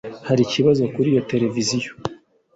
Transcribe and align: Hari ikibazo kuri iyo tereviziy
Hari 0.27 0.41
ikibazo 0.45 0.81
kuri 0.93 1.07
iyo 1.13 1.21
tereviziy 1.29 1.85